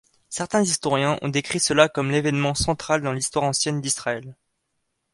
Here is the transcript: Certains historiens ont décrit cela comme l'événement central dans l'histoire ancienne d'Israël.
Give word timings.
Certains 0.29 0.63
historiens 0.63 1.19
ont 1.21 1.29
décrit 1.29 1.59
cela 1.59 1.87
comme 1.87 2.09
l'événement 2.09 2.55
central 2.55 3.03
dans 3.03 3.13
l'histoire 3.13 3.45
ancienne 3.45 3.81
d'Israël. 3.81 4.35